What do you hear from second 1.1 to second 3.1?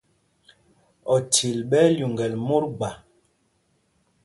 Ochil ɓɛ́ ɛ́ lyuŋgɛl mǒt gba.